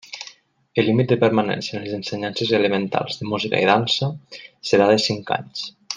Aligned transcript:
El 0.83 0.87
límit 0.89 1.11
de 1.11 1.17
permanència 1.23 1.75
en 1.79 1.83
les 1.85 1.93
ensenyances 1.97 2.55
elementals 2.61 3.21
de 3.21 3.29
Música 3.35 3.61
i 3.67 3.69
Dansa 3.73 4.11
serà 4.71 4.89
de 4.95 4.97
cinc 5.05 5.35
anys. 5.41 5.69